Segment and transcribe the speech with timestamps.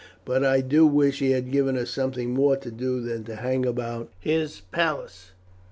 [0.25, 3.67] But I do wish he had given us something more to do than to hang
[3.67, 5.33] about his palace."